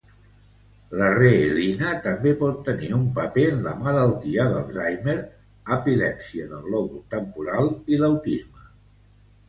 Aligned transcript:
La 1.01 1.09
reelina 1.17 1.91
també 2.05 2.31
pot 2.39 2.57
tenir 2.71 2.89
un 3.01 3.05
paper 3.19 3.45
en 3.51 3.61
la 3.67 3.75
malaltia 3.83 4.49
d'Alzheimer, 4.55 5.17
epilèpsia 5.79 6.51
del 6.57 6.69
lòbul 6.75 7.09
temporal 7.17 7.75
i 7.97 8.05
l'autisme. 8.05 8.71